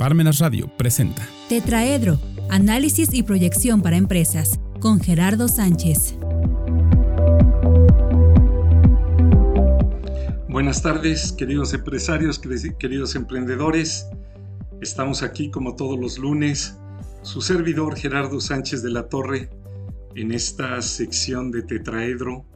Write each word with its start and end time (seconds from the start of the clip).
Parmenas 0.00 0.38
Radio 0.38 0.66
presenta 0.78 1.28
Tetraedro, 1.50 2.18
análisis 2.48 3.12
y 3.12 3.22
proyección 3.22 3.82
para 3.82 3.98
empresas, 3.98 4.58
con 4.80 4.98
Gerardo 4.98 5.46
Sánchez. 5.46 6.14
Buenas 10.48 10.80
tardes, 10.80 11.32
queridos 11.32 11.74
empresarios, 11.74 12.40
queridos 12.78 13.14
emprendedores. 13.14 14.06
Estamos 14.80 15.22
aquí 15.22 15.50
como 15.50 15.76
todos 15.76 16.00
los 16.00 16.16
lunes, 16.16 16.78
su 17.20 17.42
servidor 17.42 17.94
Gerardo 17.94 18.40
Sánchez 18.40 18.82
de 18.82 18.92
la 18.92 19.06
Torre, 19.10 19.50
en 20.14 20.32
esta 20.32 20.80
sección 20.80 21.50
de 21.50 21.60
Tetraedro, 21.60 22.46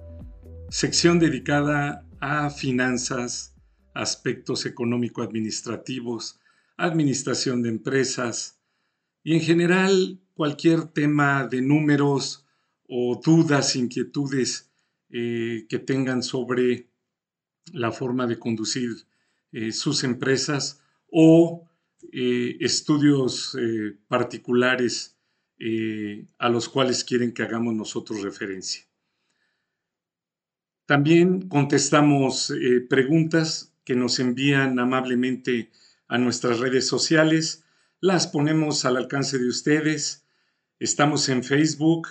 sección 0.70 1.18
dedicada 1.18 2.06
a 2.20 2.48
finanzas, 2.48 3.54
aspectos 3.92 4.64
económico-administrativos, 4.64 6.40
administración 6.76 7.62
de 7.62 7.68
empresas 7.68 8.58
y 9.22 9.34
en 9.34 9.40
general 9.40 10.20
cualquier 10.34 10.86
tema 10.88 11.46
de 11.46 11.62
números 11.62 12.44
o 12.88 13.20
dudas, 13.24 13.76
inquietudes 13.76 14.70
eh, 15.10 15.66
que 15.68 15.78
tengan 15.78 16.22
sobre 16.22 16.88
la 17.72 17.92
forma 17.92 18.26
de 18.26 18.38
conducir 18.38 18.90
eh, 19.52 19.72
sus 19.72 20.04
empresas 20.04 20.82
o 21.10 21.68
eh, 22.12 22.56
estudios 22.60 23.56
particulares 24.08 25.12
a 26.38 26.48
los 26.50 26.68
cuales 26.68 27.04
quieren 27.04 27.32
que 27.32 27.42
hagamos 27.42 27.74
nosotros 27.74 28.20
referencia. 28.22 28.84
También 30.84 31.48
contestamos 31.48 32.52
preguntas 32.90 33.72
que 33.84 33.94
nos 33.94 34.18
envían 34.18 34.78
amablemente 34.78 35.70
a 36.14 36.18
nuestras 36.18 36.60
redes 36.60 36.86
sociales. 36.86 37.64
Las 37.98 38.28
ponemos 38.28 38.84
al 38.84 38.96
alcance 38.96 39.36
de 39.36 39.48
ustedes. 39.48 40.24
Estamos 40.78 41.28
en 41.28 41.42
Facebook, 41.42 42.06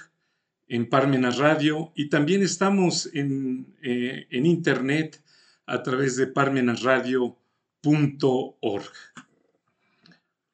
en 0.67 0.89
Parmenas 0.89 1.37
Radio 1.37 1.93
y 1.95 2.09
también 2.09 2.43
estamos 2.43 3.09
en, 3.13 3.73
eh, 3.81 4.27
en 4.29 4.45
Internet 4.45 5.23
a 5.65 5.83
través 5.83 6.17
de 6.17 6.27
parmenasradio.org. 6.27 8.91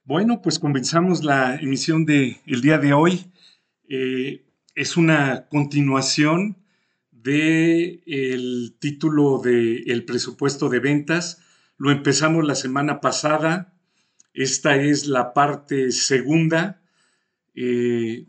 Bueno, 0.03 0.43
pues 0.43 0.59
comenzamos 0.59 1.23
la 1.23 1.55
emisión 1.55 2.05
del 2.05 2.37
el 2.45 2.61
día 2.61 2.77
de 2.77 2.93
hoy. 2.93 3.31
Eh, 3.89 4.45
es 4.75 4.95
una 4.95 5.47
continuación 5.49 6.55
del 7.09 8.03
el 8.05 8.75
título 8.77 9.39
del 9.39 10.05
presupuesto 10.05 10.69
de 10.69 10.79
ventas 10.79 11.41
lo 11.79 11.91
empezamos 11.91 12.45
la 12.45 12.55
semana 12.55 13.01
pasada. 13.01 13.73
Esta 14.33 14.75
es 14.75 15.07
la 15.07 15.33
parte 15.33 15.91
segunda. 15.91 16.81
Eh, 17.55 18.25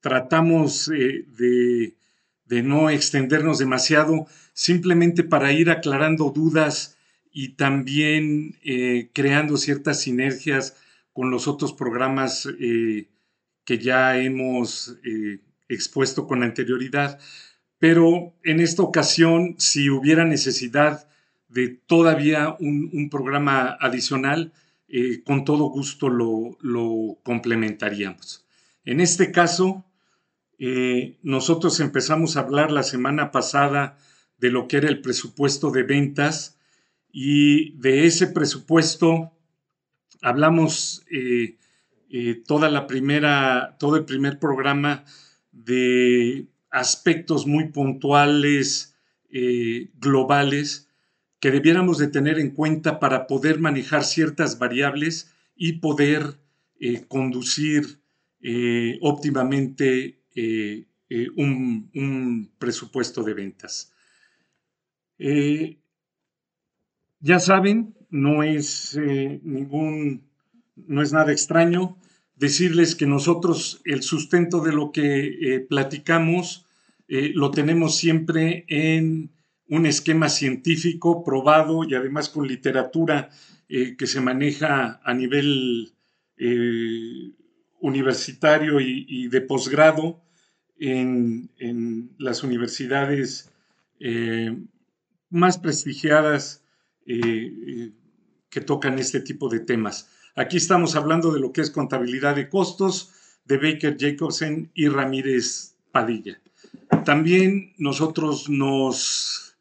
tratamos 0.00 0.88
eh, 0.88 1.26
de, 1.38 2.62
no 2.62 2.90
extendernos 2.90 3.58
demasiado, 3.58 4.26
simplemente 4.54 5.22
para 5.22 5.52
ir 5.52 5.70
aclarando 5.70 6.30
dudas 6.30 6.98
y 7.30 7.50
también 7.50 8.56
eh, 8.64 9.10
creando 9.12 9.56
ciertas 9.56 10.00
sinergias 10.00 10.76
con 11.12 11.30
los 11.30 11.46
otros 11.48 11.72
programas 11.74 12.48
que 12.58 13.78
ya 13.78 14.16
hemos 14.18 14.96
expuesto 15.68 16.26
con 16.26 16.42
anterioridad. 16.42 17.18
Pero 17.78 18.34
en 18.42 18.60
esta 18.60 18.82
ocasión, 18.82 19.56
si 19.58 19.90
hubiera 19.90 20.24
necesidad 20.24 21.06
de 21.52 21.68
todavía 21.68 22.56
un, 22.60 23.10
programa 23.10 23.76
adicional, 23.78 24.52
eh, 24.88 25.22
con 25.22 25.44
todo 25.44 25.66
gusto 25.66 26.08
lo, 26.08 27.18
complementaríamos. 27.22 28.46
En 28.84 29.00
este 29.00 29.32
caso, 29.32 29.84
eh, 30.58 31.18
nosotros 31.22 31.78
empezamos 31.80 32.36
a 32.36 32.40
hablar 32.40 32.72
la 32.72 32.82
semana 32.82 33.30
pasada 33.30 33.98
de 34.38 34.50
lo 34.50 34.66
que 34.66 34.78
era 34.78 34.88
el 34.88 35.02
presupuesto 35.02 35.70
de 35.70 35.82
ventas 35.82 36.58
y 37.12 37.76
de 37.78 38.06
ese 38.06 38.28
presupuesto 38.28 39.32
hablamos 40.22 41.04
eh, 41.10 41.58
toda 42.46 42.70
la 42.70 42.86
primera, 42.86 43.76
todo 43.78 43.96
el 43.96 44.04
primer 44.06 44.38
programa 44.38 45.04
de 45.50 46.46
aspectos 46.70 47.46
muy 47.46 47.68
puntuales, 47.68 48.94
globales, 49.98 50.91
que 51.42 51.50
debiéramos 51.50 51.98
de 51.98 52.06
tener 52.06 52.38
en 52.38 52.50
cuenta 52.50 53.00
para 53.00 53.26
poder 53.26 53.58
manejar 53.58 54.04
ciertas 54.04 54.60
variables 54.60 55.34
y 55.56 55.80
poder 55.80 56.38
eh, 56.78 57.04
conducir 57.08 57.98
eh, 58.42 58.96
óptimamente 59.00 60.20
eh, 60.36 60.86
un, 61.34 62.48
presupuesto 62.60 63.24
de 63.24 63.34
ventas. 63.34 63.92
ya 67.18 67.40
saben, 67.40 67.96
no 68.08 68.44
es 68.44 68.96
ningún, 69.42 70.22
no 70.76 71.02
es 71.02 71.12
nada 71.12 71.32
extraño 71.32 71.98
decirles 72.36 72.94
que 72.94 73.06
nosotros 73.06 73.80
el 73.84 74.04
sustento 74.04 74.60
de 74.60 74.72
lo 74.72 74.92
que 74.92 75.66
platicamos 75.68 76.66
lo 77.08 77.50
tenemos 77.50 77.96
siempre 77.96 78.64
en 78.68 79.32
un 79.72 79.86
esquema 79.86 80.28
científico 80.28 81.24
probado 81.24 81.82
y 81.84 81.94
además 81.94 82.28
con 82.28 82.46
literatura 82.46 83.30
eh, 83.70 83.96
que 83.96 84.06
se 84.06 84.20
maneja 84.20 85.00
a 85.02 85.14
nivel 85.14 85.94
eh, 86.36 87.32
universitario 87.80 88.80
y, 88.80 89.28
de 89.28 89.40
posgrado 89.40 90.20
en, 90.78 91.48
las 92.18 92.42
universidades 92.42 93.50
eh, 93.98 94.54
más 95.30 95.56
prestigiadas 95.56 96.62
que 97.06 98.60
tocan 98.60 98.98
este 98.98 99.20
tipo 99.20 99.48
de 99.48 99.60
temas. 99.60 100.10
Aquí 100.36 100.58
estamos 100.58 100.96
hablando 100.96 101.32
de 101.32 101.40
lo 101.40 101.50
que 101.50 101.62
es 101.62 101.70
contabilidad 101.70 102.36
de 102.36 102.50
costos 102.50 103.10
de 103.46 103.56
Baker 103.56 103.96
Jacobsen 103.98 104.70
y 104.74 104.88
Ramírez 104.88 105.76
Padilla. 105.90 106.42
También 107.04 107.72
nosotros 107.78 108.50
nos 108.50 109.51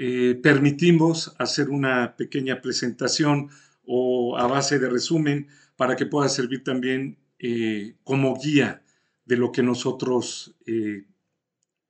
eh, 0.00 0.38
permitimos 0.40 1.34
hacer 1.38 1.70
una 1.70 2.14
pequeña 2.14 2.60
presentación 2.60 3.50
o 3.84 4.38
a 4.38 4.46
base 4.46 4.78
de 4.78 4.88
resumen 4.88 5.48
para 5.74 5.96
que 5.96 6.06
pueda 6.06 6.28
servir 6.28 6.62
también 6.62 7.18
eh, 7.40 7.96
como 8.04 8.38
guía 8.40 8.84
de 9.24 9.36
lo 9.36 9.50
que 9.50 9.64
nosotros 9.64 10.54
eh, 10.66 11.04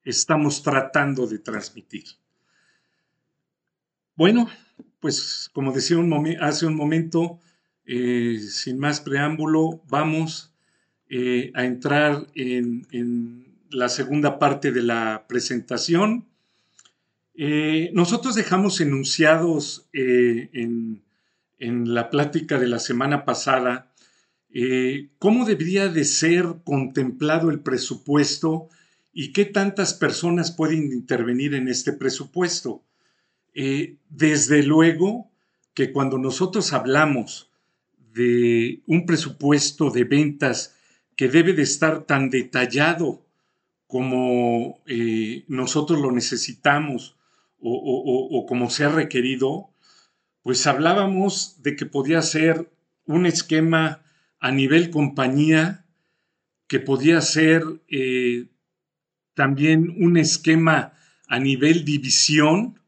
estamos 0.04 0.62
tratando 0.62 1.26
de 1.26 1.38
transmitir. 1.38 2.04
Bueno, 4.14 4.48
pues 5.00 5.50
como 5.52 5.72
decía 5.72 5.98
hace 6.40 6.64
un 6.64 6.76
momento, 6.76 7.40
sin 7.84 8.78
más 8.78 9.02
preámbulo, 9.02 9.82
vamos 9.86 10.54
a 11.54 11.64
entrar 11.64 12.26
en 12.34 13.54
la 13.70 13.90
segunda 13.90 14.38
parte 14.38 14.72
de 14.72 14.82
la 14.82 15.26
presentación 15.28 16.27
eh, 17.40 17.92
nosotros 17.94 18.34
dejamos 18.34 18.80
enunciados 18.80 19.88
eh, 19.92 20.50
en, 20.54 21.04
la 21.94 22.10
plática 22.10 22.58
de 22.58 22.66
la 22.66 22.80
semana 22.80 23.24
pasada 23.24 23.92
eh, 24.52 25.10
cómo 25.20 25.44
debería 25.44 25.86
de 25.88 26.04
ser 26.04 26.46
contemplado 26.64 27.50
el 27.50 27.60
presupuesto 27.60 28.68
y 29.12 29.32
qué 29.32 29.44
tantas 29.44 29.94
personas 29.94 30.50
pueden 30.50 30.92
intervenir 30.92 31.54
en 31.54 31.68
este 31.68 31.92
presupuesto. 31.92 32.82
desde 34.08 34.64
luego 34.64 35.30
que 35.74 35.92
cuando 35.92 36.18
nosotros 36.18 36.72
hablamos 36.72 37.52
de 38.14 38.82
un 38.86 39.06
presupuesto 39.06 39.90
de 39.90 40.02
ventas 40.02 40.74
que 41.14 41.28
debe 41.28 41.52
de 41.52 41.62
estar 41.62 42.04
tan 42.04 42.30
detallado 42.30 43.24
como 43.86 44.80
nosotros 45.48 46.00
lo 46.00 46.10
necesitamos, 46.12 47.17
o, 47.60 48.46
como 48.48 48.70
se 48.70 48.84
ha 48.84 48.88
requerido, 48.88 49.70
pues 50.42 50.66
hablábamos 50.66 51.62
de 51.62 51.76
que 51.76 51.86
podía 51.86 52.22
ser 52.22 52.70
un 53.04 53.26
esquema 53.26 54.02
a 54.38 54.50
nivel 54.50 54.90
compañía, 54.90 55.86
que 56.68 56.80
podía 56.80 57.20
ser 57.20 57.64
eh, 57.88 58.46
también 59.34 59.94
un 59.98 60.16
esquema 60.16 60.92
a 61.28 61.38
nivel 61.38 61.84
división, 61.84 62.80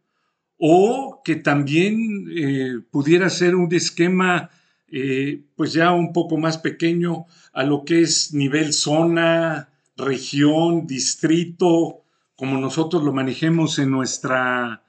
o 0.56 1.22
que 1.25 1.37
también 1.37 2.26
eh, 2.37 2.81
pudiera 2.90 3.31
ser 3.31 3.55
un 3.55 3.75
esquema 3.75 4.50
eh, 4.93 5.44
pues 5.55 5.72
ya 5.72 5.93
un 5.93 6.12
poco 6.12 6.37
más 6.37 6.58
pequeño 6.58 7.26
a 7.52 7.62
lo 7.62 7.84
que 7.84 8.00
es 8.00 8.34
nivel 8.34 8.72
zona, 8.72 9.69
región, 9.96 10.87
distrito, 10.87 12.02
como 12.40 12.56
nosotros 12.56 13.02
lo 13.02 13.12
manejemos 13.12 13.78
en 13.78 13.90
nuestra, 13.90 14.82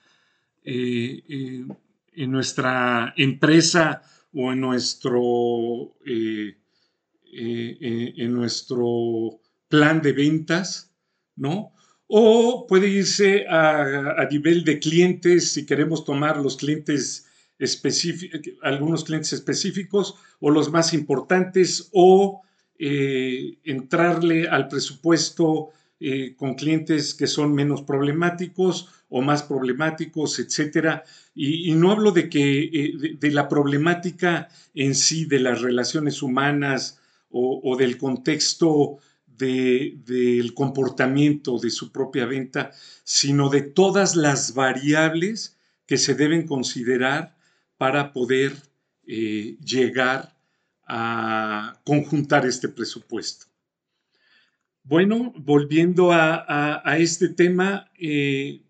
eh, 0.63 1.21
eh, 1.27 1.65
en 2.13 2.31
nuestra 2.31 3.13
empresa 3.18 4.03
o 4.33 4.53
en 4.53 4.62
nuestro, 4.62 5.94
eh, 6.06 6.56
en 7.33 8.33
nuestro 8.33 9.42
plan 9.68 10.01
de 10.01 10.13
ventas, 10.13 10.94
¿no? 11.36 11.74
O 12.07 12.65
puede 12.68 12.88
irse 12.88 13.45
a, 13.50 14.25
nivel 14.31 14.63
de 14.63 14.80
clientes, 14.80 15.51
si 15.51 15.65
queremos 15.65 16.06
tomar 16.06 16.38
los 16.38 16.56
clientes 16.56 17.27
algunos 18.62 19.04
clientes 19.04 19.33
específicos 19.33 20.15
o 20.39 20.50
los 20.50 20.71
más 20.71 20.94
importantes, 20.94 21.89
o 21.92 22.44
entrarle 22.80 24.47
al 24.47 24.69
presupuesto 24.69 25.71
eh, 26.03 26.33
con 26.36 26.56
clientes 26.56 27.13
que 27.13 27.27
son 27.27 27.53
menos 27.53 27.83
problemáticos 27.83 28.89
o 29.07 29.21
más 29.21 29.44
problemáticos, 29.44 30.39
etcétera. 30.39 31.03
Y, 31.36 31.75
no 31.75 31.92
hablo 31.92 32.12
de 32.12 32.27
que 32.27 32.63
eh, 32.63 33.18
de, 33.19 33.30
la 33.30 33.48
problemática 33.48 34.50
en 34.74 34.95
sí 34.95 35.25
de 35.25 35.39
las 35.39 35.62
relaciones 35.62 36.24
humanas 36.24 37.00
o, 37.30 37.77
del 37.77 38.00
contexto 38.00 38.98
del 39.27 40.56
comportamiento 40.56 41.59
de 41.59 41.69
su 41.69 41.92
propia 41.92 42.25
venta, 42.25 42.71
sino 43.04 43.50
de 43.50 43.62
todas 43.62 44.15
las 44.15 44.56
variables 44.56 45.59
que 45.86 45.97
se 45.97 46.15
deben 46.15 46.47
considerar 46.47 47.38
para 47.77 48.12
poder 48.12 48.54
llegar 49.06 50.36
a 50.88 51.80
conjuntar 51.86 52.47
este 52.47 52.69
presupuesto. 52.69 53.50
Bueno, 54.83 55.31
volviendo 55.38 56.12
a, 56.12 56.98
este 56.98 57.30
tema, 57.30 57.92
eh, 58.00 58.63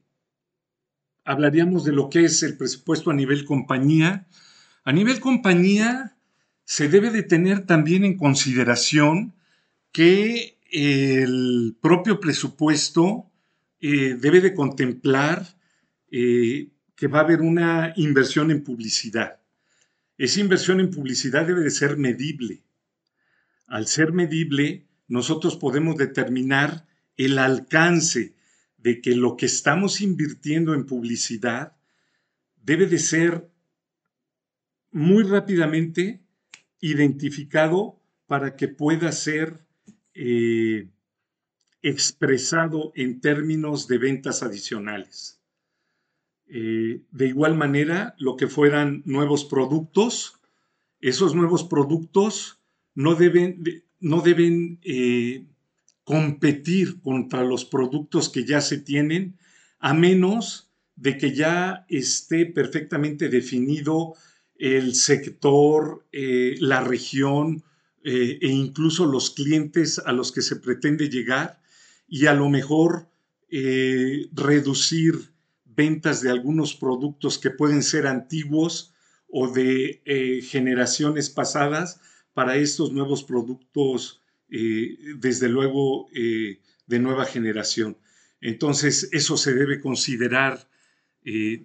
hablaríamos 1.23 1.85
de 1.85 1.93
lo 1.93 2.09
que 2.09 2.25
es 2.25 2.43
el 2.43 2.57
presupuesto 2.57 3.11
a 3.11 3.13
nivel 3.13 3.45
compañía. 3.45 4.27
A 4.83 4.91
nivel 4.91 5.19
compañía 5.21 6.17
se 6.65 6.89
debe 6.89 7.11
de 7.11 7.23
tener 7.23 7.65
también 7.65 8.03
en 8.03 8.17
consideración 8.17 9.33
que 9.93 10.57
el 10.71 11.77
propio 11.81 12.19
presupuesto 12.19 13.31
eh, 13.79 14.15
debe 14.19 14.41
de 14.41 14.53
contemplar 14.53 15.45
eh, 16.11 16.69
que 16.95 17.07
va 17.07 17.19
a 17.19 17.23
haber 17.23 17.41
una 17.41 17.93
inversión 17.95 18.51
en 18.51 18.63
publicidad. 18.63 19.39
Esa 20.17 20.41
inversión 20.41 20.81
en 20.81 20.91
publicidad 20.91 21.47
debe 21.47 21.61
de 21.61 21.71
ser 21.71 21.97
medible. 21.97 22.61
Al 23.65 23.87
ser 23.87 24.11
medible, 24.11 24.85
nosotros 25.11 25.57
podemos 25.57 25.97
determinar 25.97 26.87
el 27.17 27.37
alcance 27.37 28.33
de 28.77 29.01
que 29.01 29.13
lo 29.13 29.35
que 29.35 29.45
estamos 29.45 29.99
invirtiendo 29.99 30.73
en 30.73 30.85
publicidad 30.85 31.75
debe 32.55 32.87
de 32.87 32.97
ser 32.97 33.51
muy 34.89 35.23
rápidamente 35.23 36.21
identificado 36.79 37.99
para 38.25 38.55
que 38.55 38.69
pueda 38.69 39.11
ser 39.11 39.65
eh, 40.13 40.87
expresado 41.81 42.93
en 42.95 43.19
términos 43.19 43.89
de 43.89 43.97
ventas 43.97 44.43
adicionales. 44.43 45.41
Eh, 46.47 47.01
de 47.11 47.27
igual 47.27 47.57
manera, 47.57 48.15
lo 48.17 48.37
que 48.37 48.47
fueran 48.47 49.03
nuevos 49.03 49.43
productos, 49.43 50.39
esos 51.01 51.35
nuevos 51.35 51.65
productos 51.65 52.61
no 52.95 53.15
deben, 53.15 53.83
no 54.01 54.21
deben 54.21 54.79
eh, 54.83 55.45
competir 56.03 57.01
contra 57.01 57.43
los 57.43 57.63
productos 57.65 58.29
que 58.29 58.45
ya 58.45 58.59
se 58.59 58.77
tienen, 58.77 59.37
a 59.79 59.93
menos 59.93 60.69
de 60.95 61.17
que 61.17 61.33
ya 61.33 61.85
esté 61.87 62.45
perfectamente 62.45 63.29
definido 63.29 64.13
el 64.57 64.93
sector, 64.95 66.05
eh, 66.11 66.55
la 66.59 66.81
región 66.81 67.63
e 68.03 68.47
incluso 68.47 69.05
los 69.05 69.29
clientes 69.29 69.99
a 70.03 70.11
los 70.11 70.31
que 70.31 70.41
se 70.41 70.55
pretende 70.55 71.07
llegar 71.07 71.61
y 72.07 72.25
a 72.25 72.33
lo 72.33 72.49
mejor 72.49 73.11
reducir 74.33 75.31
ventas 75.75 76.21
de 76.21 76.29
algunos 76.29 76.73
productos 76.73 77.37
que 77.37 77.51
pueden 77.51 77.83
ser 77.83 78.07
antiguos 78.07 78.93
o 79.27 79.47
de 79.47 80.01
eh, 80.05 80.41
generaciones 80.41 81.29
pasadas 81.29 82.01
para 82.33 82.55
estos 82.57 82.91
nuevos 82.91 83.23
productos, 83.23 84.21
eh, 84.49 84.97
desde 85.17 85.49
luego, 85.49 86.07
eh, 86.13 86.59
de 86.87 86.99
nueva 86.99 87.25
generación. 87.25 87.97
Entonces, 88.41 89.09
eso 89.11 89.37
se 89.37 89.53
debe 89.53 89.79
considerar 89.79 90.67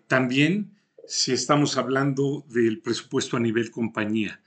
también 0.06 0.76
si 1.08 1.32
estamos 1.32 1.78
hablando 1.78 2.44
del 2.50 2.82
presupuesto 2.82 3.38
a 3.38 3.40
nivel 3.40 3.70
compañía. 3.70 4.42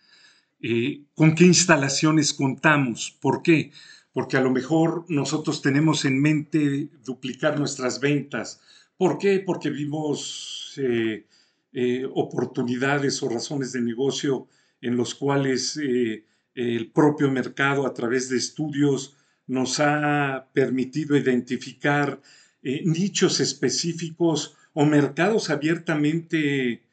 ¿Con 1.15 1.33
qué 1.33 1.45
instalaciones 1.45 2.31
contamos? 2.31 3.17
¿Por 3.19 3.41
qué? 3.41 3.71
Porque 4.13 4.37
a 4.37 4.41
lo 4.41 4.51
mejor 4.51 5.05
nosotros 5.09 5.63
tenemos 5.63 6.05
en 6.05 6.21
mente 6.21 6.91
duplicar 7.03 7.57
nuestras 7.57 7.99
ventas 7.99 8.61
¿Por 8.99 9.17
qué? 9.17 9.39
Porque 9.39 9.69
vimos 9.69 10.73
eh, 10.75 11.25
eh, 11.71 12.05
oportunidades 12.13 13.23
o 13.23 13.29
razones 13.29 13.71
de 13.71 13.79
negocio 13.79 14.47
en 14.81 14.95
los 14.95 15.15
cuales 15.15 15.77
eh, 15.77 16.25
el 16.55 16.91
propio 16.91 17.31
mercado 17.31 17.85
a 17.85 17.93
través 17.93 18.29
de 18.29 18.37
estudios 18.37 19.15
nos 19.47 19.79
ha 19.79 20.49
permitido 20.53 21.17
identificar 21.17 22.21
nichos 22.61 23.39
específicos 23.39 24.55
o 24.73 24.85
mercados 24.85 25.49
abiertamente 25.49 26.83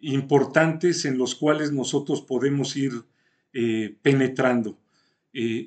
importantes 0.00 1.04
en 1.04 1.16
los 1.16 1.36
cuales 1.36 1.70
nosotros 1.72 2.20
podemos 2.20 2.76
ir 2.76 2.92
penetrando. 4.02 4.76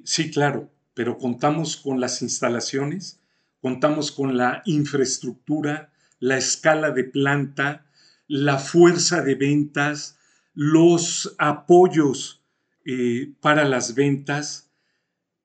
sí, 0.04 0.30
claro, 0.32 0.70
pero 0.96 1.18
contamos 1.18 1.78
con 1.78 2.00
las 2.00 2.24
instalaciones, 2.24 3.20
contamos 3.62 4.12
con 4.12 4.38
la 4.38 4.64
infraestructura, 4.66 5.92
la 6.20 6.38
escala 6.38 6.90
de 6.92 7.04
planta, 7.04 7.86
la 8.28 8.58
fuerza 8.58 9.22
de 9.22 9.36
ventas, 9.36 10.15
los 10.56 11.36
apoyos 11.38 12.42
eh, 12.86 13.34
para 13.42 13.66
las 13.66 13.94
ventas, 13.94 14.72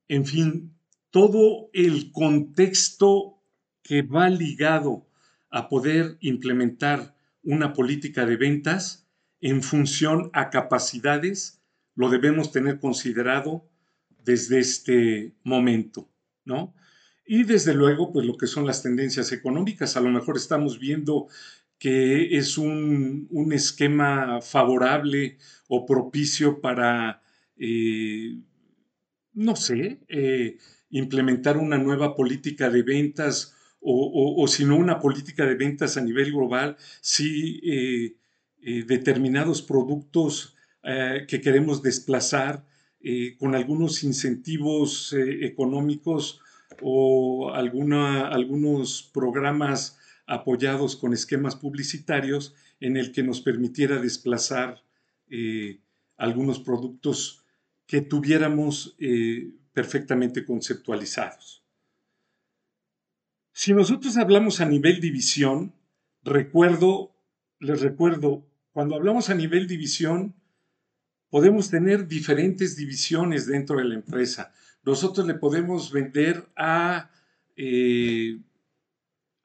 en 0.09 0.25
fin, 0.25 0.75
todo 1.11 1.69
el 1.73 2.13
contexto 2.13 3.39
que 3.83 4.03
va 4.03 4.31
ligado 4.31 5.07
a 5.51 5.69
poder 5.69 6.17
implementar 6.21 7.15
una 7.43 7.73
política 7.73 8.25
de 8.25 8.37
ventas 8.37 9.09
en 9.41 9.63
función 9.63 10.31
a 10.33 10.51
capacidades, 10.51 11.61
lo 11.95 12.09
debemos 12.09 12.53
tener 12.53 12.79
considerado 12.79 13.69
desde 14.25 14.61
este 14.61 15.35
momento, 15.43 16.09
¿no? 16.45 16.75
Y 17.27 17.45
desde 17.45 17.75
luego, 17.75 18.13
pues 18.13 18.27
lo 18.27 18.37
que 18.37 18.47
son 18.47 18.67
las 18.67 18.83
tendencias 18.83 19.33
económicas. 19.33 19.97
A 19.97 20.01
lo 20.01 20.11
mejor 20.11 20.37
estamos 20.37 20.79
viendo 20.79 21.29
que 21.81 22.37
es 22.37 22.59
un, 22.59 23.29
esquema 23.53 24.41
favorable 24.43 25.39
o 25.67 25.87
propicio 25.87 26.61
para, 26.61 27.23
eh, 27.57 28.39
no 29.33 29.57
sé, 29.57 29.99
eh, 30.09 30.59
implementar 30.91 31.57
una 31.57 31.79
nueva 31.79 32.15
política 32.15 32.69
de 32.69 32.83
ventas 32.83 33.57
o, 33.81 34.47
si 34.47 34.67
no 34.67 34.77
una 34.77 35.01
política 35.01 35.47
de 35.47 35.55
ventas 35.55 35.97
a 35.97 36.03
nivel 36.03 36.33
global, 36.33 36.77
si 37.01 37.61
eh, 37.65 38.15
determinados 38.87 39.63
productos 39.63 40.55
que 41.29 41.41
queremos 41.41 41.83
desplazar 41.83 42.67
con 43.39 43.55
algunos 43.55 44.05
incentivos 44.05 45.15
económicos 45.17 46.41
o 46.83 47.51
alguna, 47.55 48.29
algunos 48.29 49.11
programas 49.15 49.99
apoyados 50.31 50.97
con 50.97 51.13
esquemas 51.13 51.57
publicitarios 51.57 52.55
en 52.81 52.97
el 52.97 53.13
que 53.13 53.23
nos 53.23 53.41
permitiera 53.41 54.01
desplazar 54.01 54.83
eh, 55.29 55.81
algunos 56.17 56.61
productos 56.61 57.45
que 57.87 58.01
tuviéramos 58.01 58.97
eh, 58.99 59.53
perfectamente 59.73 60.45
conceptualizados. 60.45 61.65
Si 63.53 63.75
nosotros 63.75 64.17
hablamos 64.17 64.61
a 64.61 64.67
nivel 64.67 65.01
división, 65.01 65.75
recuerdo, 66.23 67.15
les 67.59 67.81
recuerdo, 67.81 68.47
cuando 68.73 68.95
hablamos 68.95 69.29
a 69.29 69.35
nivel 69.35 69.67
división, 69.67 70.35
podemos 71.29 71.71
tener 71.71 72.07
diferentes 72.07 72.77
divisiones 72.77 73.47
dentro 73.47 73.79
de 73.79 73.85
la 73.85 73.95
empresa 73.95 74.53
nosotros 74.83 75.27
le 75.27 75.35
podemos 75.35 75.93
vender 75.93 76.49
a, 76.57 77.11
eh, 77.57 78.39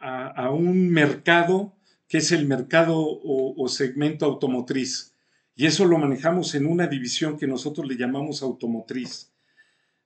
a, 0.06 0.52
un 0.52 0.90
mercado 0.90 1.76
que 2.08 2.20
es 2.20 2.32
el 2.32 2.46
mercado 2.46 2.96
o, 2.98 3.68
segmento 3.68 4.26
automotriz. 4.26 5.16
Y 5.56 5.66
eso 5.66 5.86
lo 5.86 5.98
manejamos 5.98 6.54
en 6.54 6.66
una 6.68 6.88
división 6.88 7.38
que 7.38 7.48
nosotros 7.48 7.88
le 7.88 7.98
llamamos 7.98 8.44
automotriz. 8.44 9.32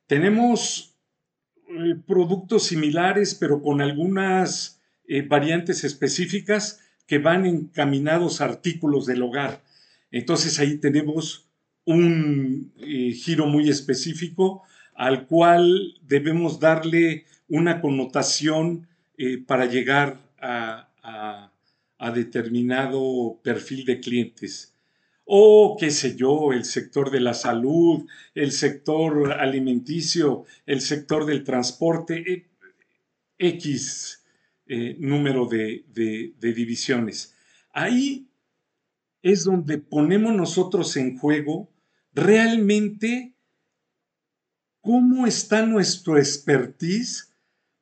Tenemos 0.08 0.96
eh, 1.68 1.96
productos 2.08 2.64
similares, 2.64 3.36
pero 3.36 3.62
con 3.62 3.82
algunas 3.82 4.82
eh, 5.08 5.22
variantes 5.24 5.84
específicas 5.84 6.80
que 7.06 7.18
van 7.18 7.46
encaminados 7.46 8.40
a 8.40 8.46
artículos 8.46 9.06
del 9.06 9.24
hogar. 9.24 9.62
Entonces 10.12 10.60
ahí 10.60 10.78
tenemos 10.78 11.50
un 11.84 12.72
eh, 12.78 13.12
giro 13.12 13.48
muy 13.48 13.70
específico 13.70 14.64
al 14.96 15.28
cual 15.28 15.96
debemos 16.04 16.60
darle 16.60 17.26
una 17.48 17.82
connotación 17.82 18.89
eh, 19.22 19.38
para 19.38 19.66
llegar 19.66 20.20
a, 20.40 20.86
determinado 22.16 23.40
perfil 23.44 23.86
de 23.86 24.00
clientes. 24.00 24.74
O, 25.26 25.76
qué 25.80 25.92
sé 25.92 26.16
yo, 26.16 26.54
el 26.54 26.64
sector 26.64 27.12
de 27.12 27.20
la 27.20 27.34
salud, 27.34 28.08
el 28.34 28.52
sector 28.52 29.34
alimenticio, 29.34 30.46
el 30.66 30.82
sector 30.82 31.26
del 31.26 31.44
transporte, 31.44 32.16
eh, 32.32 32.46
X 33.38 34.24
número 35.00 35.48
de 35.48 35.84
divisiones. 36.40 37.36
Ahí 37.74 38.30
es 39.22 39.44
donde 39.44 39.80
ponemos 39.80 40.34
nosotros 40.34 40.96
en 40.96 41.18
juego 41.18 41.70
realmente 42.14 43.34
cómo 44.82 45.28
está 45.28 45.66
nuestro 45.66 46.18
expertise 46.18 47.34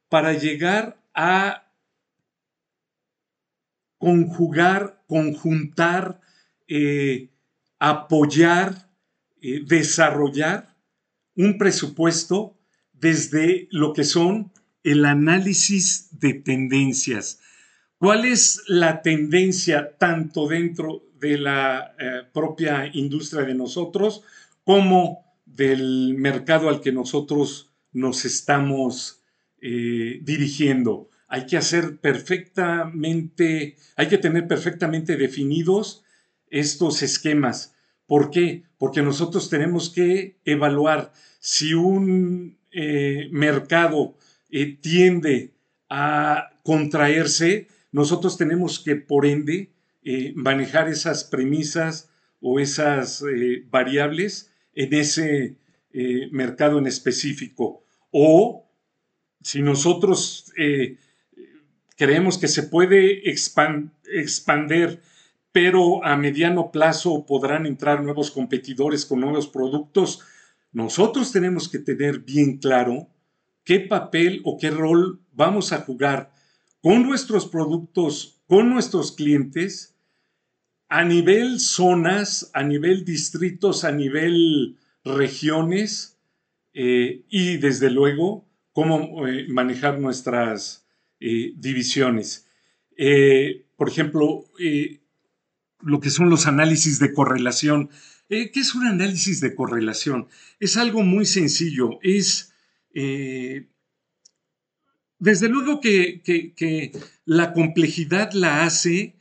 para 0.09 0.33
llegar 0.33 0.97
a 1.17 1.73
conjugar, 3.97 5.03
conjuntar, 5.07 6.21
eh, 6.67 7.31
apoyar, 7.79 8.91
eh, 9.41 9.61
desarrollar 9.65 10.77
un 11.35 11.57
presupuesto 11.57 12.57
desde 12.93 13.67
lo 13.71 13.93
que 13.93 14.03
son 14.03 14.51
el 14.83 15.05
análisis 15.05 16.19
de 16.19 16.35
tendencias. 16.35 17.39
¿Cuál 17.97 18.25
es 18.25 18.61
la 18.67 19.01
tendencia 19.01 19.97
tanto 19.97 20.47
dentro 20.47 21.03
de 21.19 21.39
la 21.39 21.95
eh, 21.99 22.21
propia 22.31 22.91
industria 22.93 23.43
de 23.43 23.55
nosotros 23.55 24.21
como 24.63 25.25
del 25.45 26.13
mercado 26.15 26.69
al 26.69 26.79
que 26.79 26.91
nosotros 26.91 27.71
nos 27.91 28.25
estamos 28.25 29.23
eh, 29.61 30.19
dirigiendo. 30.21 31.09
Hay 31.27 31.45
que 31.45 31.57
hacer 31.57 31.97
perfectamente, 31.97 33.75
hay 33.95 34.07
que 34.07 34.17
tener 34.17 34.47
perfectamente 34.47 35.17
definidos 35.17 36.03
estos 36.49 37.03
esquemas. 37.03 37.75
¿Por 38.05 38.31
qué? 38.31 38.63
Porque 38.77 39.01
nosotros 39.01 39.49
tenemos 39.49 39.89
que 39.89 40.37
evaluar 40.45 41.11
si 41.39 41.73
un 41.73 42.57
eh, 42.71 43.27
mercado 43.31 44.15
tiende 44.81 45.53
a 45.89 46.51
contraerse, 46.63 47.67
nosotros 47.91 48.37
tenemos 48.37 48.79
que, 48.79 48.95
por 48.95 49.25
ende, 49.25 49.71
eh, 50.03 50.31
manejar 50.35 50.87
esas 50.87 51.23
premisas 51.25 52.09
o 52.39 52.59
esas 52.59 53.21
eh, 53.23 53.65
variables 53.69 54.51
en 54.73 54.93
ese 54.93 55.57
eh, 55.91 56.29
mercado 56.31 56.79
en 56.79 56.87
específico. 56.87 57.83
O 58.11 58.66
si 59.47 59.61
nosotros 59.61 60.51
creemos 61.95 62.37
que 62.37 62.49
se 62.49 62.63
puede 62.63 63.29
expandir, 63.29 65.01
pero 65.53 66.03
a 66.03 66.17
mediano 66.17 66.69
plazo 66.69 67.25
podrán 67.25 67.65
entrar 67.65 68.03
nuevos 68.03 68.29
competidores 68.29 69.05
con 69.05 69.21
nuevos 69.21 69.47
productos, 69.47 70.19
nosotros 70.73 71.31
tenemos 71.31 71.69
que 71.69 71.79
tener 71.79 72.19
bien 72.19 72.57
claro 72.57 73.07
qué 73.63 73.79
papel 73.79 74.41
o 74.43 74.57
qué 74.57 74.69
rol 74.69 75.21
vamos 75.31 75.71
a 75.71 75.77
jugar 75.77 76.33
con 76.81 77.03
nuestros 77.03 77.45
productos, 77.47 78.41
con 78.47 78.69
nuestros 78.69 79.13
clientes 79.13 79.95
a 80.89 81.05
nivel 81.05 81.61
zonas, 81.61 82.51
a 82.53 82.63
nivel 82.63 83.05
distritos, 83.05 83.85
a 83.85 83.93
nivel 83.93 84.77
regiones 85.05 86.17
eh, 86.73 87.23
y 87.29 87.57
desde 87.57 87.89
luego 87.89 88.45
cómo 88.77 89.25
eh, 89.25 89.47
manejar 89.49 89.99
nuestras 89.99 90.85
eh, 91.19 91.51
divisiones. 91.55 92.45
por 93.75 93.89
ejemplo, 93.89 94.45
lo 95.81 95.99
que 95.99 96.11
son 96.11 96.29
los 96.29 96.45
análisis 96.45 96.99
de 96.99 97.11
correlación. 97.11 97.89
¿Qué 98.29 98.51
es 98.53 98.75
un 98.75 98.85
análisis 98.85 99.41
de 99.41 99.55
correlación? 99.55 100.27
Es 100.59 100.77
algo 100.77 101.01
muy 101.01 101.25
sencillo. 101.25 101.97
Es, 102.03 102.53
desde 105.17 105.49
luego 105.49 105.81
que 105.81 106.91
la 107.25 107.53
complejidad 107.53 108.31
la 108.33 108.63
hace 108.63 109.15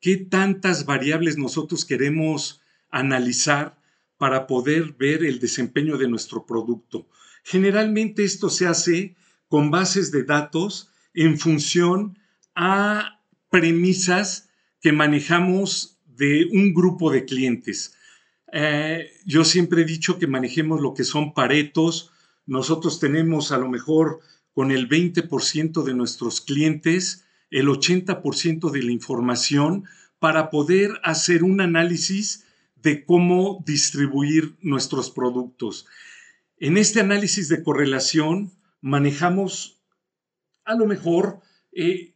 qué 0.00 0.16
tantas 0.16 0.86
variables 0.86 1.36
nosotros 1.36 1.84
queremos 1.84 2.62
analizar 2.90 3.76
para 4.16 4.46
poder 4.46 4.94
ver 4.98 5.22
el 5.22 5.38
desempeño 5.38 5.98
de 5.98 6.08
nuestro 6.08 6.46
producto. 6.46 7.08
Generalmente 7.42 8.24
esto 8.24 8.48
se 8.50 8.66
hace 8.66 9.14
con 9.48 9.70
bases 9.70 10.10
de 10.10 10.24
datos 10.24 10.90
en 11.14 11.38
función 11.38 12.18
a 12.54 13.20
premisas 13.50 14.48
que 14.80 14.92
manejamos 14.92 15.98
de 16.06 16.48
un 16.52 16.72
grupo 16.72 17.10
de 17.10 17.24
clientes. 17.24 17.96
Eh, 18.52 19.10
yo 19.24 19.44
siempre 19.44 19.82
he 19.82 19.84
dicho 19.84 20.18
que 20.18 20.26
manejemos 20.26 20.80
lo 20.80 20.94
que 20.94 21.04
son 21.04 21.34
paretos. 21.34 22.12
Nosotros 22.46 23.00
tenemos 23.00 23.52
a 23.52 23.58
lo 23.58 23.68
mejor 23.68 24.20
con 24.52 24.70
el 24.70 24.88
20% 24.88 25.82
de 25.82 25.94
nuestros 25.94 26.40
clientes 26.40 27.24
el 27.50 27.68
80% 27.68 28.70
de 28.70 28.82
la 28.82 28.92
información 28.92 29.84
para 30.18 30.50
poder 30.50 31.00
hacer 31.04 31.44
un 31.44 31.60
análisis 31.60 32.44
de 32.76 33.04
cómo 33.04 33.62
distribuir 33.66 34.56
nuestros 34.60 35.10
productos. 35.10 35.86
En 36.62 36.76
este 36.76 37.00
análisis 37.00 37.48
de 37.48 37.64
correlación 37.64 38.52
manejamos 38.80 39.80
a 40.64 40.76
lo 40.76 40.86
mejor 40.86 41.40
eh, 41.72 42.12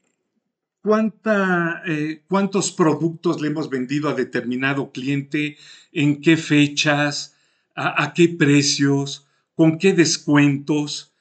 eh, 0.84 2.22
cuántos 2.28 2.70
productos 2.70 3.40
le 3.40 3.48
hemos 3.48 3.68
vendido 3.68 4.08
a 4.08 4.14
determinado 4.14 4.92
cliente, 4.92 5.56
en 5.90 6.20
qué 6.20 6.36
fechas, 6.36 7.34
a 7.74 8.12
qué 8.14 8.28
precios, 8.28 9.26
con 9.56 9.78
qué 9.78 9.94
descuentos. 9.94 11.12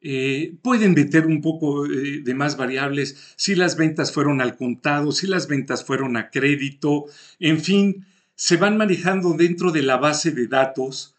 Eh, 0.00 0.54
pueden 0.62 0.94
meter 0.94 1.26
un 1.26 1.40
poco 1.40 1.82
de 1.82 2.34
más 2.34 2.56
variables 2.56 3.34
si 3.34 3.56
las 3.56 3.76
ventas 3.76 4.12
fueron 4.12 4.40
al 4.40 4.56
contado, 4.56 5.10
si 5.10 5.26
las 5.26 5.48
ventas 5.48 5.84
fueron 5.84 6.16
a 6.16 6.30
crédito, 6.30 7.06
en 7.40 7.60
fin, 7.60 8.06
se 8.36 8.56
van 8.56 8.76
manejando 8.76 9.32
dentro 9.32 9.72
de 9.72 9.82
la 9.82 9.96
base 9.96 10.30
de 10.30 10.46
datos 10.46 11.16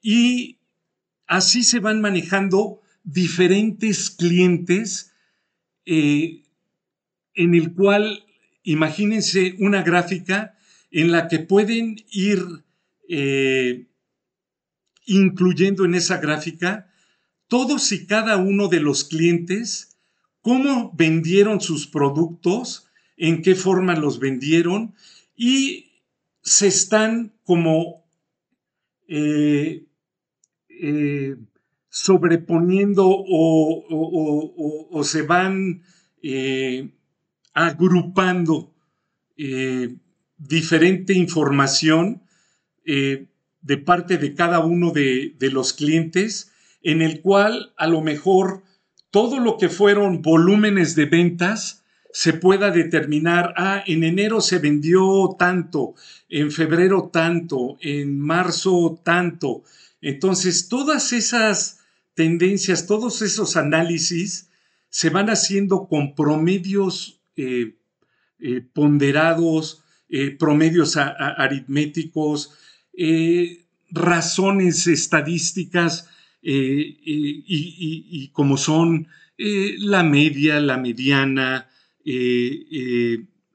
y 0.00 0.59
así 1.30 1.62
se 1.62 1.78
van 1.78 2.00
manejando 2.00 2.82
diferentes 3.04 4.10
clientes 4.10 5.12
eh, 5.86 6.42
en 7.34 7.54
el 7.54 7.72
cual 7.72 8.24
imagínense 8.64 9.54
una 9.60 9.82
gráfica 9.82 10.58
en 10.90 11.12
la 11.12 11.28
que 11.28 11.38
pueden 11.38 12.04
ir 12.10 12.64
incluyendo 15.06 15.84
en 15.84 15.94
esa 15.94 16.18
gráfica 16.18 16.92
todos 17.46 17.90
y 17.90 18.06
cada 18.06 18.36
uno 18.36 18.68
de 18.68 18.78
los 18.78 19.02
clientes, 19.04 19.98
cómo 20.40 20.92
vendieron 20.96 21.60
sus 21.60 21.88
productos, 21.88 22.86
en 23.16 23.42
qué 23.42 23.56
forma 23.56 23.94
los 23.96 24.20
vendieron 24.20 24.94
y 25.34 26.02
se 26.42 26.68
están 26.68 27.34
como 27.44 28.04
eh, 29.08 29.89
eh, 30.80 31.36
sobreponiendo 31.88 33.06
o, 33.08 35.02
se 35.04 35.22
van 35.22 35.82
eh, 36.22 36.90
agrupando 37.52 38.72
diferente 40.36 41.14
información 41.14 42.22
de 42.84 43.76
parte 43.84 44.18
de 44.18 44.34
cada 44.34 44.60
uno 44.60 44.92
de 44.92 45.50
los 45.50 45.72
clientes 45.72 46.52
en 46.82 47.02
el 47.02 47.20
cual 47.20 47.72
a 47.76 47.86
lo 47.86 48.00
mejor 48.00 48.62
todo 49.10 49.40
lo 49.40 49.56
que 49.58 49.68
fueron 49.68 50.22
volúmenes 50.22 50.94
de 50.94 51.06
ventas 51.06 51.84
se 52.12 52.32
pueda 52.32 52.70
determinar, 52.70 53.54
ah, 53.56 53.82
en 53.86 54.02
enero 54.02 54.40
se 54.40 54.58
vendió 54.58 55.36
tanto, 55.38 55.94
en 56.28 56.50
febrero 56.50 57.10
tanto, 57.12 57.76
en 57.80 58.18
marzo 58.18 59.00
tanto. 59.04 59.62
Entonces, 60.00 60.68
todas 60.68 61.12
esas 61.12 61.80
tendencias, 62.14 62.86
todos 62.86 63.22
esos 63.22 63.56
análisis 63.56 64.50
se 64.88 65.10
van 65.10 65.28
haciendo 65.30 65.86
con 65.88 66.14
promedios 66.14 67.22
eh, 67.36 67.76
eh, 68.42 68.62
ponderados, 68.72 69.84
eh, 70.08 70.30
promedios 70.30 70.96
aritméticos, 70.96 72.54
razones 73.90 74.86
estadísticas 74.86 76.08
eh, 76.42 76.96
y, 77.04 78.28
como 78.32 78.56
son 78.56 79.08
la 79.36 80.02
media, 80.02 80.58
la 80.58 80.78
mediana, 80.78 81.68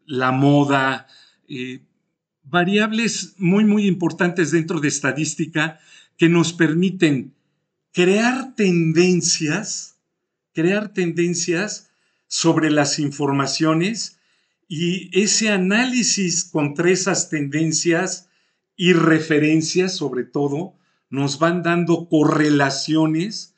la 0.05 0.31
moda, 0.31 1.07
variables 2.43 3.33
muy, 3.37 3.65
muy 3.65 3.87
importantes 3.87 4.51
dentro 4.51 4.79
de 4.79 4.87
estadística 4.87 5.79
que 6.17 6.29
nos 6.29 6.53
permiten 6.53 7.33
crear 7.91 8.55
tendencias, 8.55 9.97
crear 10.53 10.93
tendencias 10.93 11.89
sobre 12.27 12.71
las 12.71 12.99
informaciones 12.99 14.19
y 14.67 15.09
ese 15.19 15.49
análisis 15.49 16.43
contra 16.43 16.89
esas 16.89 17.29
tendencias 17.29 18.29
y 18.75 18.93
referencias, 18.93 19.95
sobre 19.95 20.23
todo, 20.23 20.73
nos 21.09 21.39
van 21.39 21.63
dando 21.63 22.09
correlaciones 22.09 23.55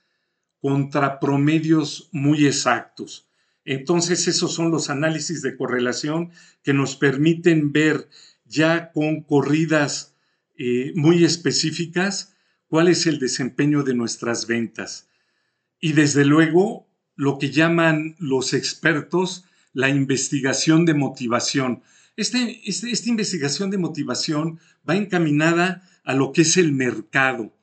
contra 0.60 1.20
promedios 1.20 2.10
muy 2.12 2.46
exactos. 2.46 3.28
Entonces, 3.66 4.28
esos 4.28 4.54
son 4.54 4.72
los 4.72 4.90
análisis 4.90 5.42
de 5.42 5.56
correlación 5.56 6.32
que 6.64 6.74
nos 6.74 6.96
permiten 6.96 7.72
ver 7.72 8.10
ya 8.46 8.92
con 8.92 9.24
corridas 9.24 10.16
eh, 10.58 10.92
muy 10.96 11.24
específicas 11.24 12.36
cuál 12.68 12.88
es 12.88 13.08
el 13.08 13.20
desempeño 13.20 13.84
de 13.84 13.94
nuestras 13.94 14.48
ventas. 14.48 15.08
Y 15.80 15.94
desde 15.94 16.26
luego, 16.26 16.88
lo 17.16 17.40
que 17.40 17.52
llaman 17.52 18.16
los 18.20 18.54
expertos 18.54 19.46
la 19.74 19.90
investigación 19.90 20.86
de 20.86 20.96
motivación. 20.96 21.84
Este, 22.16 22.62
este, 22.68 22.90
esta 22.90 23.10
investigación 23.10 23.70
de 23.70 23.78
motivación 23.78 24.60
va 24.90 24.96
encaminada 24.96 25.88
a 26.04 26.14
lo 26.16 26.32
que 26.32 26.42
es 26.42 26.58
el 26.58 26.72
mercado. 26.72 27.54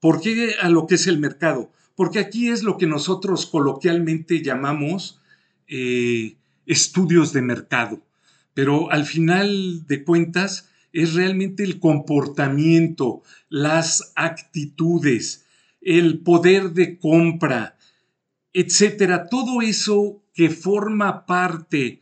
¿Por 0.00 0.20
qué 0.20 0.56
a 0.60 0.68
lo 0.68 0.86
que 0.86 0.96
es 0.96 1.06
el 1.06 1.18
mercado? 1.18 1.72
Porque 1.94 2.18
aquí 2.18 2.50
es 2.50 2.62
lo 2.62 2.76
que 2.76 2.86
nosotros 2.86 3.46
coloquialmente 3.46 4.42
llamamos 4.42 5.20
eh, 5.66 6.36
estudios 6.66 7.32
de 7.32 7.40
mercado. 7.40 8.02
Pero 8.52 8.90
al 8.90 9.06
final 9.06 9.86
de 9.86 10.04
cuentas 10.04 10.68
es 10.92 11.14
realmente 11.14 11.62
el 11.64 11.78
comportamiento, 11.80 13.22
las 13.48 14.12
actitudes, 14.14 15.46
el 15.80 16.20
poder 16.20 16.72
de 16.72 16.98
compra, 16.98 17.76
etcétera. 18.52 19.28
Todo 19.28 19.62
eso 19.62 20.22
que 20.34 20.50
forma 20.50 21.26
parte, 21.26 22.00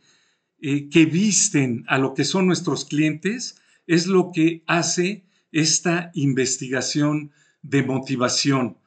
eh, 0.61 0.89
que 0.89 1.05
visten 1.05 1.83
a 1.87 1.97
lo 1.97 2.13
que 2.13 2.23
son 2.23 2.47
nuestros 2.47 2.85
clientes, 2.85 3.61
es 3.87 4.07
lo 4.07 4.31
que 4.33 4.63
hace 4.67 5.23
esta 5.51 6.11
investigación 6.13 7.31
de 7.61 7.83
motivación 7.83 8.77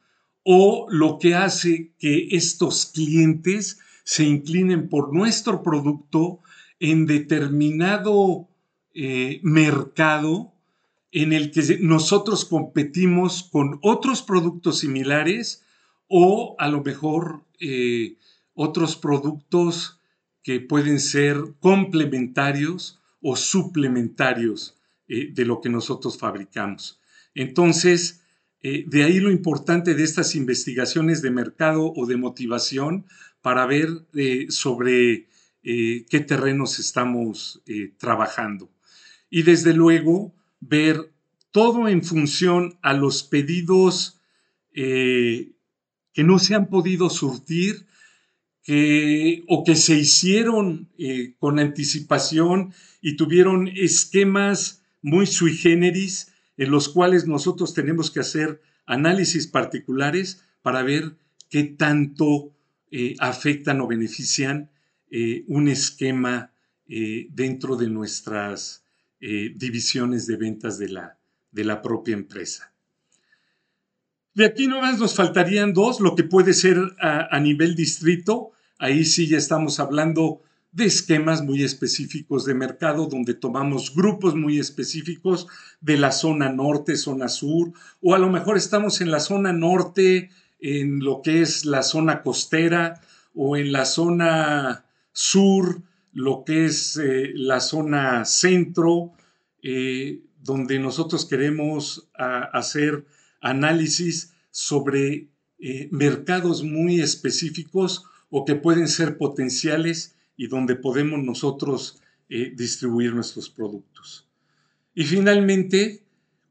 o 0.43 0.87
lo 0.89 1.17
que 1.19 1.35
hace 1.35 1.93
que 1.97 2.27
estos 2.31 2.85
clientes 2.87 3.79
se 4.03 4.23
inclinen 4.23 4.89
por 4.89 5.13
nuestro 5.13 5.63
producto 5.63 6.39
en 6.79 7.05
determinado 7.07 8.47
eh, 8.97 9.41
mercado 9.43 10.53
en 11.11 11.33
el 11.33 11.51
que 11.51 11.79
nosotros 11.81 12.45
competimos 12.45 13.43
con 13.43 13.77
otros 13.81 14.21
productos 14.21 14.79
similares 14.79 15.65
o 16.07 16.55
a 16.59 16.69
lo 16.69 16.81
mejor 16.81 17.43
eh, 17.59 18.15
otros 18.53 18.95
productos 18.95 19.99
que 20.43 20.61
pueden 20.61 21.01
ser 21.01 21.55
complementarios 21.59 23.01
o 23.21 23.35
suplementarios 23.35 24.77
eh, 25.09 25.29
de 25.33 25.43
lo 25.43 25.59
que 25.59 25.67
nosotros 25.67 26.17
fabricamos. 26.17 27.01
Entonces, 27.33 28.21
de 28.61 29.03
ahí 29.03 29.19
lo 29.19 29.29
importante 29.29 29.93
de 29.93 30.03
estas 30.03 30.35
investigaciones 30.35 31.21
de 31.21 31.29
mercado 31.29 31.93
o 31.95 32.05
de 32.07 32.17
motivación 32.17 33.05
para 33.41 33.67
ver 33.67 33.89
sobre 34.49 35.27
qué 35.61 36.25
terrenos 36.25 36.79
estamos 36.79 37.61
trabajando. 37.99 38.71
Y 39.35 39.43
desde 39.43 39.73
luego, 39.73 40.33
ver 40.61 41.11
todo 41.51 41.89
en 41.89 42.05
función 42.05 42.79
a 42.81 42.93
los 42.93 43.21
pedidos 43.23 44.21
que 44.71 46.23
no 46.23 46.39
se 46.39 46.55
han 46.55 46.69
podido 46.69 47.09
surtir 47.09 47.85
o 49.47 49.63
que 49.65 49.75
se 49.75 49.97
hicieron 49.97 50.87
eh, 50.97 51.33
con 51.37 51.59
anticipación 51.59 52.73
y 53.01 53.17
tuvieron 53.17 53.67
esquemas 53.67 54.85
muy 55.01 55.25
sui 55.27 55.53
generis 55.53 56.31
en 56.55 56.71
los 56.71 56.87
cuales 56.87 57.27
nosotros 57.27 57.73
tenemos 57.73 58.11
que 58.11 58.21
hacer 58.21 58.61
análisis 58.85 59.47
particulares 59.47 60.45
para 60.61 60.81
ver 60.81 61.17
qué 61.49 61.65
tanto 61.65 62.53
eh, 62.89 63.15
afectan 63.19 63.81
o 63.81 63.87
benefician 63.87 64.71
eh, 65.11 65.43
un 65.49 65.67
esquema 65.67 66.53
dentro 66.87 67.75
de 67.75 67.89
nuestras 67.89 68.84
divisiones 69.19 70.27
de 70.27 70.37
ventas 70.37 70.77
de 70.77 70.89
la, 70.89 71.17
de 71.51 71.63
la 71.63 71.81
propia 71.81 72.13
empresa. 72.13 72.71
De 74.33 74.45
aquí 74.45 74.67
nomás 74.67 74.99
nos 74.99 75.15
faltarían 75.15 75.73
dos, 75.73 75.99
lo 75.99 76.15
que 76.15 76.23
puede 76.23 76.53
ser 76.53 76.77
a 76.99 77.39
nivel 77.39 77.75
distrito, 77.75 78.51
Ahí 78.77 79.05
sí 79.05 79.27
ya 79.27 79.37
estamos 79.37 79.79
hablando 79.79 80.41
de 80.71 80.85
esquemas 80.85 81.41
muy 81.41 81.63
específicos 81.63 82.43
de 82.45 82.53
mercado, 82.53 83.07
donde 83.07 83.33
tomamos 83.33 83.95
grupos 83.95 84.35
muy 84.35 84.59
específicos 84.59 85.47
de 85.79 85.97
la 85.97 86.11
zona 86.11 86.49
norte, 86.49 86.97
zona 86.97 87.29
sur, 87.29 87.71
o 88.01 88.13
a 88.13 88.19
lo 88.19 88.29
mejor 88.29 88.57
estamos 88.57 88.99
en 88.99 89.11
la 89.11 89.21
zona 89.21 89.53
norte, 89.53 90.29
en 90.59 90.99
lo 90.99 91.21
que 91.21 91.41
es 91.41 91.63
la 91.63 91.83
zona 91.83 92.21
costera, 92.21 93.01
o 93.33 93.55
en 93.55 93.71
la 93.71 93.85
zona 93.85 94.83
sur, 95.13 95.81
lo 96.15 96.43
que 96.45 96.65
es 96.65 96.95
eh, 96.95 97.33
la 97.35 97.59
zona 97.59 98.23
centro, 98.23 99.11
eh, 99.61 100.21
donde 100.41 100.79
nosotros 100.79 101.25
queremos 101.25 102.09
hacer 102.13 103.05
análisis 103.41 104.33
sobre 104.49 105.27
eh, 105.59 105.89
mercados 105.91 106.63
muy 106.63 107.01
específicos 107.01 108.05
o 108.29 108.45
que 108.45 108.55
pueden 108.55 108.87
ser 108.87 109.17
potenciales 109.17 110.15
y 110.37 110.47
donde 110.47 110.75
podemos 110.75 111.21
nosotros 111.21 112.01
distribuir 112.27 113.13
nuestros 113.13 113.49
productos. 113.49 114.27
Y 114.95 115.03
finalmente, 115.03 116.01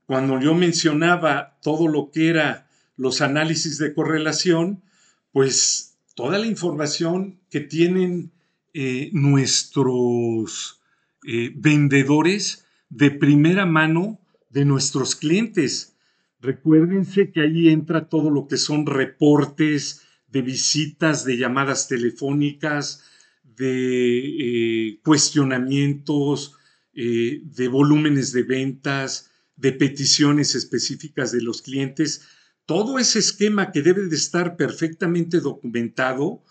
cuando 0.07 0.41
yo 0.41 0.55
mencionaba 0.55 1.59
todo 1.63 1.89
lo 1.89 2.11
que 2.13 2.29
era 2.29 2.69
los 2.97 3.21
análisis 3.21 3.79
de 3.79 3.93
correlación, 3.93 4.83
pues 5.33 5.97
toda 6.15 6.39
la 6.39 6.47
información 6.47 7.41
que 7.51 7.61
tienen 7.61 8.31
eh, 8.77 9.11
nuestros 9.13 10.81
eh, 11.25 11.53
vendedores 11.55 12.67
de 12.89 13.13
primera 13.13 13.67
mano 13.67 14.21
de 14.51 14.65
nuestros 14.65 15.15
clientes. 15.15 15.97
Recuérdense 16.41 17.31
que 17.31 17.43
ahí 17.43 17.69
entra 17.69 18.09
todo 18.09 18.31
lo 18.31 18.49
que 18.49 18.57
son 18.57 18.85
reportes, 18.87 20.03
de 20.27 20.43
visitas, 20.43 21.25
de 21.25 21.37
llamadas 21.37 21.87
telefónicas, 21.87 23.05
de 23.45 24.89
eh, 24.89 25.01
cuestionamientos, 25.05 26.57
de 26.93 27.69
volúmenes 27.69 28.33
de 28.33 28.43
ventas, 28.43 29.31
de 29.57 29.73
peticiones 29.73 30.57
específicas 30.57 31.31
de 31.31 31.43
los 31.43 31.63
clientes. 31.63 32.23
Todo 32.67 32.99
ese 32.99 33.21
esquema 33.21 33.71
que 33.71 33.83
debe 33.83 34.07
de 34.07 34.17
estar 34.17 34.57
perfectamente 34.57 35.41
documentado 35.41 36.43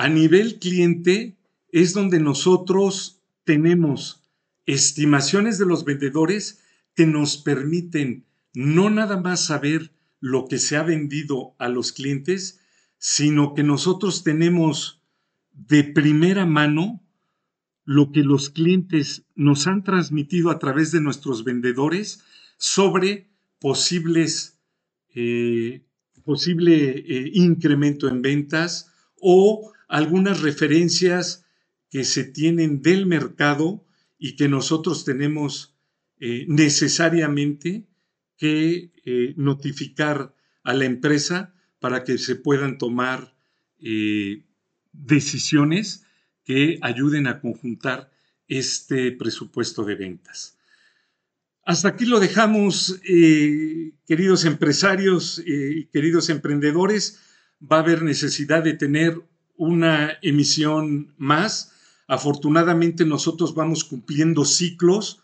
a 0.00 0.08
nivel 0.08 0.58
cliente 0.58 1.36
es 1.72 1.92
donde 1.92 2.20
nosotros 2.20 3.20
tenemos 3.44 4.22
estimaciones 4.64 5.58
de 5.58 5.66
los 5.66 5.84
vendedores 5.84 6.62
que 6.94 7.04
nos 7.04 7.36
permiten 7.36 8.24
no 8.54 8.88
nada 8.88 9.20
más 9.20 9.44
saber 9.44 9.92
lo 10.18 10.48
que 10.48 10.56
se 10.56 10.78
ha 10.78 10.84
vendido 10.84 11.54
a 11.58 11.68
los 11.68 11.92
clientes, 11.92 12.60
sino 12.96 13.52
que 13.52 13.62
nosotros 13.62 14.24
tenemos 14.24 15.02
de 15.52 15.84
primera 15.84 16.46
mano 16.46 17.02
lo 17.84 18.10
que 18.10 18.22
los 18.22 18.48
clientes 18.48 19.26
nos 19.34 19.66
han 19.66 19.84
transmitido 19.84 20.48
a 20.48 20.58
través 20.58 20.92
de 20.92 21.02
nuestros 21.02 21.44
vendedores 21.44 22.24
sobre 22.56 23.28
posibles 23.58 24.58
eh, 25.14 25.84
posible 26.24 26.88
eh, 26.88 27.30
incremento 27.34 28.08
en 28.08 28.22
ventas 28.22 28.89
o 29.20 29.72
algunas 29.88 30.40
referencias 30.40 31.44
que 31.90 32.04
se 32.04 32.24
tienen 32.24 32.82
del 32.82 33.06
mercado 33.06 33.84
y 34.18 34.36
que 34.36 34.48
nosotros 34.48 35.04
tenemos 35.04 35.74
eh, 36.18 36.44
necesariamente 36.48 37.86
que 38.36 38.90
notificar 39.36 40.34
a 40.62 40.72
la 40.72 40.84
empresa 40.84 41.52
para 41.80 42.04
que 42.04 42.18
se 42.18 42.36
puedan 42.36 42.78
tomar 42.78 43.34
eh, 43.80 44.44
decisiones 44.92 46.04
que 46.44 46.78
ayuden 46.82 47.26
a 47.26 47.40
conjuntar 47.40 48.10
este 48.48 49.12
presupuesto 49.12 49.84
de 49.84 49.94
ventas. 49.94 50.58
Hasta 51.64 51.88
aquí 51.88 52.04
lo 52.04 52.20
dejamos, 52.20 53.00
eh, 53.08 53.92
queridos 54.06 54.44
empresarios 54.44 55.38
eh, 55.38 55.72
y 55.76 55.84
queridos 55.86 56.28
emprendedores. 56.28 57.20
Va 57.60 57.76
a 57.76 57.80
haber 57.80 58.02
necesidad 58.02 58.62
de 58.62 58.74
tener 58.74 59.20
una 59.56 60.18
emisión 60.22 61.14
más. 61.18 61.74
Afortunadamente 62.06 63.04
nosotros 63.04 63.54
vamos 63.54 63.84
cumpliendo 63.84 64.44
ciclos 64.44 65.22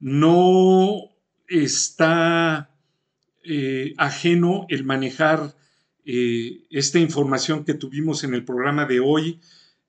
no 0.00 1.10
está 1.48 2.70
eh, 3.42 3.94
ajeno 3.96 4.66
el 4.68 4.84
manejar 4.84 5.54
eh, 6.04 6.64
esta 6.70 6.98
información 6.98 7.64
que 7.64 7.74
tuvimos 7.74 8.24
en 8.24 8.34
el 8.34 8.44
programa 8.44 8.86
de 8.86 9.00
hoy, 9.00 9.40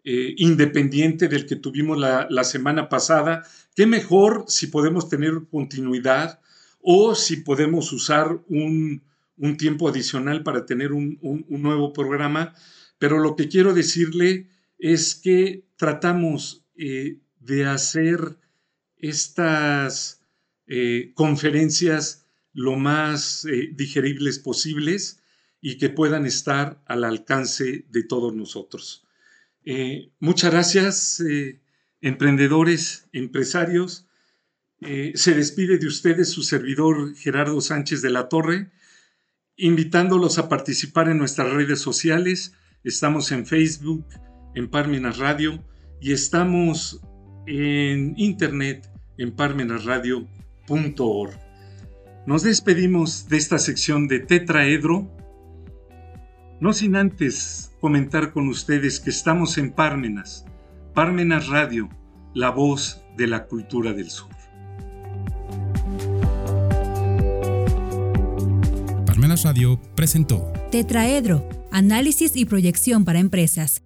eh, 0.03 0.33
independiente 0.37 1.27
del 1.27 1.45
que 1.45 1.55
tuvimos 1.55 1.97
la, 1.97 2.43
semana 2.43 2.89
pasada. 2.89 3.43
Qué 3.75 3.85
mejor 3.85 4.45
si 4.47 4.67
podemos 4.67 5.09
tener 5.09 5.43
continuidad 5.51 6.39
o 6.81 7.15
si 7.15 7.37
podemos 7.37 7.91
usar 7.91 8.39
un, 8.47 9.03
tiempo 9.57 9.89
adicional 9.89 10.43
para 10.43 10.65
tener 10.65 10.91
un, 10.91 11.17
nuevo 11.49 11.93
programa. 11.93 12.53
Pero 12.97 13.19
lo 13.19 13.35
que 13.35 13.47
quiero 13.47 13.73
decirle 13.73 14.49
es 14.77 15.15
que 15.15 15.65
tratamos 15.77 16.65
de 16.75 17.65
hacer 17.65 18.37
estas 18.99 20.21
eh, 20.67 21.13
conferencias 21.15 22.27
lo 22.53 22.75
más 22.75 23.45
eh, 23.45 23.69
digeribles 23.73 24.39
posibles 24.39 25.21
y 25.61 25.77
que 25.77 25.89
puedan 25.89 26.25
estar 26.25 26.81
al 26.85 27.03
alcance 27.03 27.85
de 27.89 28.03
todos 28.03 28.35
nosotros. 28.35 29.05
Eh, 29.65 30.11
muchas 30.19 30.51
gracias, 30.51 31.23
emprendedores, 32.01 33.07
empresarios. 33.11 34.07
se 34.79 35.33
despide 35.33 35.77
de 35.77 35.87
ustedes 35.87 36.29
su 36.29 36.43
servidor 36.43 37.13
Gerardo 37.15 37.59
Sánchez 37.59 38.01
de 38.01 38.09
la 38.09 38.29
Torre, 38.29 38.71
invitándolos 39.59 40.39
a 40.39 40.47
participar 40.47 41.09
en 41.09 41.17
nuestras 41.17 41.51
redes 41.51 41.81
sociales. 41.81 42.53
Estamos 42.85 43.31
en 43.33 43.45
Facebook, 43.45 44.05
en 44.55 44.69
Parmenas 44.69 45.17
Radio 45.17 45.63
y 45.99 46.13
estamos 46.13 47.01
en 47.45 48.13
internet 48.17 48.89
en 49.17 49.35
parmenasradio.org. 49.35 51.33
Nos 52.25 52.43
despedimos 52.43 53.27
de 53.27 53.35
esta 53.37 53.59
sección 53.59 54.07
de 54.07 54.19
Tetraedro, 54.19 55.11
no 56.61 56.71
sin 56.71 56.95
antes 56.95 57.75
comentar 57.81 58.31
con 58.31 58.47
ustedes 58.47 59.01
que 59.01 59.09
estamos 59.09 59.57
en 59.57 59.71
Parmenas, 59.71 60.45
Parmenas 60.93 61.47
Radio, 61.47 61.89
la 62.33 62.49
voz 62.49 63.03
de 63.17 63.27
la 63.27 63.45
cultura 63.45 63.91
del 63.91 64.09
sur. 64.09 64.38
Parmenas 69.19 69.43
Radio 69.43 69.81
presentó. 69.95 70.49
Tetraedro, 70.71 71.45
análisis 71.73 72.37
y 72.37 72.45
proyección 72.45 73.03
para 73.03 73.19
empresas 73.19 73.81